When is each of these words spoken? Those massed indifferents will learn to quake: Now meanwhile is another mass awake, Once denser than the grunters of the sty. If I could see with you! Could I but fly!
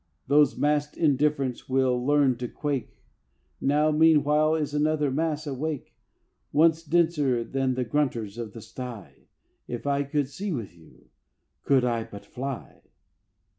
Those 0.25 0.57
massed 0.57 0.97
indifferents 0.97 1.69
will 1.69 2.03
learn 2.03 2.35
to 2.37 2.47
quake: 2.47 3.03
Now 3.61 3.91
meanwhile 3.91 4.55
is 4.55 4.73
another 4.73 5.11
mass 5.11 5.45
awake, 5.45 5.93
Once 6.51 6.81
denser 6.81 7.43
than 7.43 7.75
the 7.75 7.83
grunters 7.85 8.39
of 8.39 8.53
the 8.53 8.61
sty. 8.61 9.27
If 9.67 9.85
I 9.85 10.01
could 10.01 10.27
see 10.27 10.51
with 10.51 10.75
you! 10.75 11.09
Could 11.63 11.85
I 11.85 12.03
but 12.03 12.25
fly! 12.25 12.81